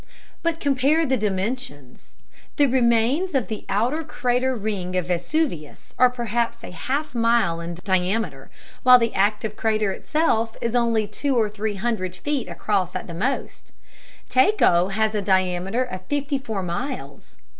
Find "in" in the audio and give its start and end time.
7.61-7.75